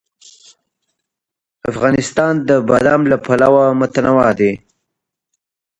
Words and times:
افغانستان 1.71 2.33
د 2.49 2.49
بادام 2.69 3.01
له 3.11 3.17
پلوه 3.25 3.63
متنوع 3.79 4.29
دی. 4.39 4.53